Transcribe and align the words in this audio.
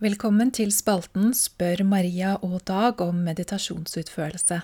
Velkommen 0.00 0.48
til 0.48 0.70
spalten 0.72 1.34
Spør 1.36 1.82
Maria 1.84 2.30
og 2.40 2.62
Dag 2.64 3.02
om 3.04 3.18
meditasjonsutførelse. 3.20 4.56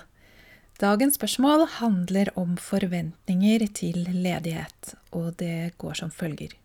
Dagens 0.81 1.19
spørsmål 1.19 1.67
handler 1.75 2.31
om 2.41 2.55
forventninger 2.57 3.67
til 3.77 3.99
ledighet, 4.15 4.95
og 5.13 5.35
det 5.37 5.75
går 5.77 5.99
som 5.99 6.09
følger. 6.09 6.55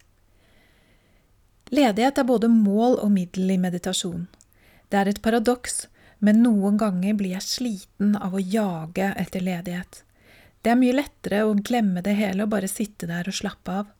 Ledighet 1.69 2.23
er 2.23 2.25
både 2.25 2.49
mål 2.49 2.97
og 3.03 3.13
middel 3.13 3.53
i 3.53 3.59
meditasjon. 3.61 4.25
Det 4.89 5.03
er 5.03 5.11
et 5.13 5.21
paradoks, 5.21 5.91
men 6.25 6.41
noen 6.41 6.81
ganger 6.81 7.19
blir 7.21 7.35
jeg 7.37 7.45
sliten 7.45 8.17
av 8.17 8.33
å 8.33 8.41
jage 8.41 9.11
etter 9.21 9.45
ledighet. 9.45 10.01
Det 10.65 10.73
er 10.73 10.81
mye 10.81 10.97
lettere 10.97 11.43
å 11.45 11.53
glemme 11.61 12.01
det 12.01 12.17
hele 12.17 12.49
og 12.49 12.57
bare 12.57 12.73
sitte 12.73 13.11
der 13.13 13.29
og 13.29 13.37
slappe 13.37 13.77
av. 13.83 13.93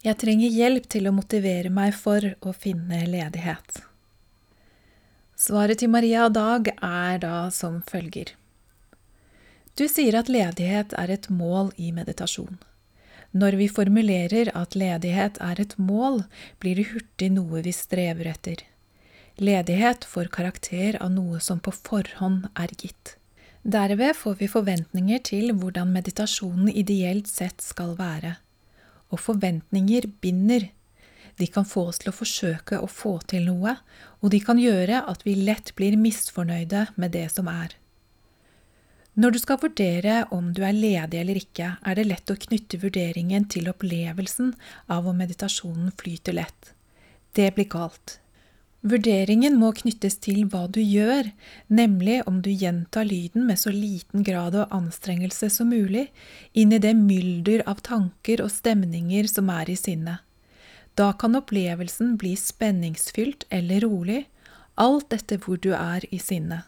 Jeg 0.00 0.16
trenger 0.16 0.48
hjelp 0.48 0.88
til 0.88 1.10
å 1.10 1.12
motivere 1.12 1.68
meg 1.68 1.92
for 1.92 2.24
å 2.40 2.56
finne 2.56 3.04
ledighet. 3.04 3.84
Svaret 5.38 5.78
til 5.78 5.90
Maria 5.94 6.24
Dag 6.34 6.66
er 6.82 7.20
da 7.22 7.46
som 7.54 7.76
følger. 7.86 8.32
Du 9.78 9.84
sier 9.86 10.16
at 10.18 10.26
ledighet 10.26 10.96
er 10.98 11.12
et 11.14 11.28
mål 11.30 11.70
i 11.78 11.92
meditasjon. 11.94 12.56
Når 13.30 13.54
vi 13.60 13.68
formulerer 13.70 14.50
at 14.58 14.74
ledighet 14.74 15.38
er 15.38 15.60
et 15.62 15.76
mål, 15.78 16.24
blir 16.58 16.80
det 16.80 16.88
hurtig 16.90 17.28
noe 17.36 17.62
vi 17.62 17.74
strever 17.76 18.32
etter. 18.32 18.64
Ledighet 19.38 20.02
får 20.10 20.32
karakter 20.34 20.98
av 20.98 21.12
noe 21.14 21.38
som 21.38 21.62
på 21.62 21.70
forhånd 21.70 22.48
er 22.58 22.74
gitt. 22.74 23.14
Derved 23.62 24.18
får 24.18 24.40
vi 24.40 24.50
forventninger 24.50 25.22
til 25.22 25.52
hvordan 25.54 25.94
meditasjonen 25.94 26.72
ideelt 26.72 27.30
sett 27.30 27.62
skal 27.62 27.94
være. 28.00 28.34
Og 29.14 29.22
forventninger 29.22 30.10
binder, 30.18 30.72
de 31.38 31.46
kan 31.46 31.66
få 31.68 31.88
oss 31.90 32.00
til 32.02 32.10
å 32.12 32.16
forsøke 32.16 32.80
å 32.82 32.88
få 32.90 33.18
til 33.30 33.46
noe, 33.46 33.76
og 34.20 34.32
de 34.34 34.40
kan 34.42 34.58
gjøre 34.58 35.04
at 35.10 35.22
vi 35.26 35.36
lett 35.38 35.74
blir 35.78 35.98
misfornøyde 36.00 36.88
med 36.96 37.14
det 37.14 37.28
som 37.34 37.50
er. 37.50 37.76
Når 39.18 39.34
du 39.34 39.38
skal 39.42 39.58
vurdere 39.58 40.20
om 40.34 40.52
du 40.54 40.60
er 40.62 40.76
ledig 40.76 41.18
eller 41.18 41.40
ikke, 41.40 41.72
er 41.82 41.98
det 41.98 42.06
lett 42.06 42.30
å 42.30 42.38
knytte 42.38 42.78
vurderingen 42.78 43.48
til 43.50 43.66
opplevelsen 43.70 44.52
av 44.94 45.08
om 45.10 45.18
meditasjonen 45.18 45.90
flyter 45.98 46.36
lett. 46.38 46.72
Det 47.34 47.50
blir 47.56 47.66
galt. 47.70 48.20
Vurderingen 48.86 49.56
må 49.58 49.72
knyttes 49.74 50.20
til 50.22 50.44
hva 50.46 50.68
du 50.70 50.78
gjør, 50.78 51.32
nemlig 51.66 52.20
om 52.30 52.38
du 52.44 52.52
gjentar 52.52 53.08
lyden 53.08 53.48
med 53.48 53.58
så 53.58 53.74
liten 53.74 54.22
grad 54.22 54.54
av 54.54 54.70
anstrengelse 54.74 55.50
som 55.50 55.74
mulig 55.74 56.06
inn 56.54 56.70
i 56.70 56.78
det 56.78 56.94
mylder 56.94 57.66
av 57.66 57.82
tanker 57.82 58.44
og 58.44 58.54
stemninger 58.54 59.26
som 59.26 59.50
er 59.50 59.74
i 59.74 59.76
sinnet. 59.78 60.22
Da 60.98 61.12
kan 61.12 61.36
opplevelsen 61.38 62.16
bli 62.16 62.36
spenningsfylt 62.36 63.46
eller 63.48 63.80
rolig, 63.86 64.24
alt 64.74 65.12
etter 65.14 65.38
hvor 65.38 65.60
du 65.62 65.70
er 65.76 66.02
i 66.14 66.18
sinnet. 66.18 66.66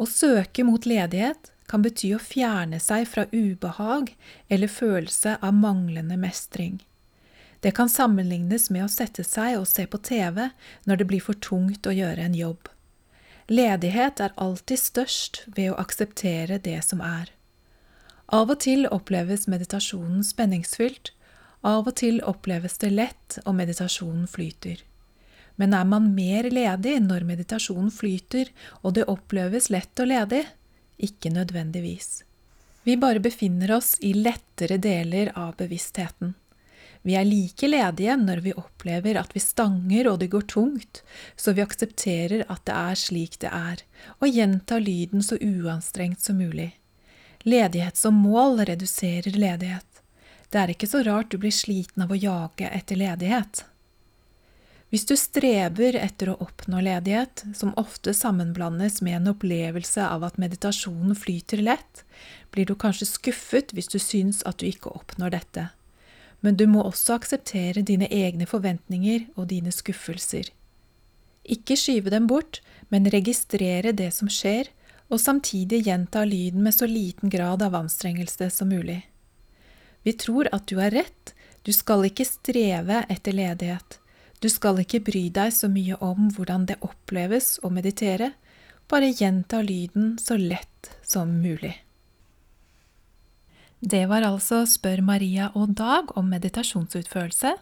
Å 0.00 0.06
søke 0.08 0.64
mot 0.64 0.88
ledighet 0.88 1.50
kan 1.68 1.84
bety 1.84 2.14
å 2.16 2.22
fjerne 2.22 2.80
seg 2.80 3.04
fra 3.10 3.26
ubehag 3.28 4.14
eller 4.48 4.72
følelse 4.72 5.36
av 5.44 5.52
manglende 5.52 6.16
mestring. 6.16 6.80
Det 7.60 7.74
kan 7.76 7.92
sammenlignes 7.92 8.70
med 8.72 8.86
å 8.86 8.90
sette 8.90 9.24
seg 9.24 9.60
og 9.60 9.68
se 9.68 9.84
på 9.86 10.00
TV 10.00 10.48
når 10.88 11.02
det 11.02 11.10
blir 11.12 11.22
for 11.22 11.36
tungt 11.44 11.86
å 11.86 11.94
gjøre 11.94 12.24
en 12.24 12.34
jobb. 12.34 12.72
Ledighet 13.52 14.20
er 14.24 14.36
alltid 14.40 14.80
størst 14.80 15.44
ved 15.46 15.74
å 15.74 15.80
akseptere 15.82 16.56
det 16.58 16.80
som 16.88 17.04
er. 17.04 17.28
Av 18.32 18.48
og 18.48 18.64
til 18.64 18.88
oppleves 18.88 19.44
meditasjonen 19.44 20.24
spenningsfylt, 20.24 21.12
av 21.62 21.86
og 21.88 21.94
til 21.98 22.20
oppleves 22.26 22.78
det 22.82 22.90
lett, 22.92 23.38
og 23.46 23.56
meditasjonen 23.58 24.26
flyter. 24.30 24.82
Men 25.60 25.74
er 25.76 25.86
man 25.86 26.10
mer 26.16 26.48
ledig 26.50 26.96
når 27.04 27.26
meditasjonen 27.28 27.92
flyter 27.92 28.50
og 28.80 28.94
det 28.96 29.08
oppleves 29.10 29.70
lett 29.70 30.00
og 30.00 30.10
ledig? 30.10 30.42
Ikke 31.02 31.32
nødvendigvis. 31.34 32.22
Vi 32.82 32.96
bare 32.98 33.22
befinner 33.22 33.76
oss 33.76 33.94
i 34.00 34.12
lettere 34.14 34.78
deler 34.82 35.30
av 35.38 35.54
bevisstheten. 35.60 36.34
Vi 37.02 37.14
er 37.18 37.26
like 37.26 37.66
ledige 37.66 38.14
når 38.18 38.42
vi 38.42 38.54
opplever 38.58 39.18
at 39.18 39.34
vi 39.34 39.42
stanger 39.42 40.08
og 40.10 40.20
det 40.22 40.30
går 40.34 40.46
tungt, 40.50 41.02
så 41.36 41.54
vi 41.54 41.64
aksepterer 41.64 42.44
at 42.46 42.62
det 42.66 42.76
er 42.78 42.98
slik 42.98 43.38
det 43.42 43.50
er, 43.50 43.82
og 44.20 44.30
gjentar 44.30 44.82
lyden 44.82 45.22
så 45.26 45.38
uanstrengt 45.42 46.22
som 46.22 46.38
mulig. 46.38 46.70
Ledighet 47.42 47.98
som 47.98 48.18
mål 48.22 48.62
reduserer 48.70 49.34
ledighet. 49.34 49.91
Det 50.52 50.60
er 50.60 50.72
ikke 50.74 50.88
så 50.90 51.00
rart 51.06 51.30
du 51.32 51.38
blir 51.40 51.54
sliten 51.54 52.04
av 52.04 52.10
å 52.12 52.18
jage 52.18 52.68
etter 52.68 52.98
ledighet. 53.00 53.64
Hvis 54.92 55.06
du 55.08 55.14
streber 55.16 55.96
etter 55.96 56.28
å 56.28 56.36
oppnå 56.44 56.82
ledighet, 56.84 57.46
som 57.56 57.70
ofte 57.80 58.12
sammenblandes 58.12 58.98
med 59.00 59.16
en 59.16 59.30
opplevelse 59.30 60.04
av 60.04 60.26
at 60.26 60.36
meditasjonen 60.36 61.16
flyter 61.16 61.62
lett, 61.64 62.02
blir 62.52 62.68
du 62.68 62.74
kanskje 62.76 63.08
skuffet 63.08 63.72
hvis 63.72 63.88
du 63.88 63.96
syns 63.96 64.42
at 64.44 64.60
du 64.60 64.66
ikke 64.68 64.92
oppnår 64.92 65.32
dette. 65.32 65.70
Men 66.44 66.58
du 66.60 66.66
må 66.68 66.82
også 66.84 67.16
akseptere 67.16 67.80
dine 67.88 68.10
egne 68.12 68.44
forventninger 68.50 69.30
og 69.32 69.48
dine 69.54 69.72
skuffelser. 69.72 70.50
Ikke 71.48 71.78
skyve 71.80 72.12
dem 72.12 72.28
bort, 72.28 72.60
men 72.92 73.08
registrere 73.08 73.94
det 73.96 74.10
som 74.12 74.28
skjer, 74.28 74.68
og 75.08 75.24
samtidig 75.24 75.86
gjenta 75.86 76.26
lyden 76.28 76.60
med 76.66 76.76
så 76.76 76.84
liten 76.84 77.32
grad 77.32 77.64
av 77.64 77.80
anstrengelse 77.80 78.50
som 78.52 78.68
mulig. 78.68 79.00
Vi 80.02 80.12
tror 80.18 80.48
at 80.52 80.66
du 80.66 80.78
har 80.80 80.90
rett, 80.94 81.34
du 81.62 81.72
skal 81.72 82.06
ikke 82.08 82.26
streve 82.26 83.04
etter 83.12 83.36
ledighet. 83.36 83.98
Du 84.42 84.48
skal 84.50 84.80
ikke 84.82 85.02
bry 85.06 85.28
deg 85.30 85.54
så 85.54 85.70
mye 85.70 85.94
om 86.02 86.32
hvordan 86.34 86.66
det 86.66 86.80
oppleves 86.82 87.60
å 87.62 87.70
meditere, 87.70 88.32
bare 88.90 89.12
gjenta 89.14 89.62
lyden 89.62 90.16
så 90.18 90.34
lett 90.36 90.90
som 91.06 91.30
mulig. 91.44 91.76
Det 93.82 94.04
var 94.06 94.22
altså 94.22 94.60
Spør 94.66 95.00
Maria 95.02 95.48
og 95.58 95.72
Dag 95.78 96.12
om 96.18 96.28
meditasjonsutførelse, 96.30 97.56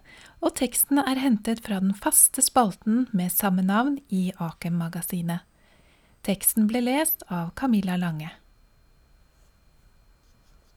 og 0.44 0.56
teksten 0.56 1.00
er 1.00 1.20
hentet 1.20 1.62
fra 1.64 1.78
den 1.80 1.94
faste 1.96 2.44
spalten 2.44 3.06
med 3.16 3.32
samme 3.32 3.64
navn 3.64 3.96
i 4.12 4.28
Akem-magasinet. 4.36 5.46
Teksten 6.24 6.68
ble 6.68 6.82
lest 6.84 7.24
av 7.32 7.54
Camilla 7.56 7.96
Lange. 7.96 8.34